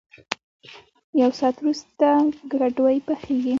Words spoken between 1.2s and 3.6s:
یو ساعت ورست کټوۍ پخېږي.